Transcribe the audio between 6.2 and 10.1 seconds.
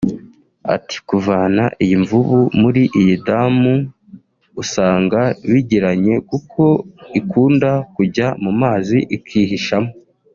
kuko ikunda kujya mu mazi ikihishamo